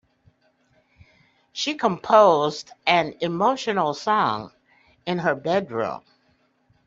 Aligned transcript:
She 1.53 1.75
composed 1.75 2.71
an 2.87 3.13
emotional 3.19 3.93
song 3.93 4.51
in 5.05 5.19
her 5.19 5.35
bedroom. 5.35 6.01